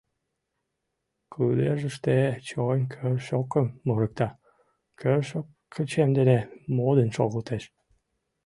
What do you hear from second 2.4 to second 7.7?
чойн кӧршӧкым мурыкта, кӧршӧккучем дене модын шогылтеш.